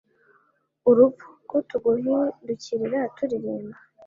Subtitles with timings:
[0.89, 3.77] Urupfu, Ko tuguhindukirira, turirimba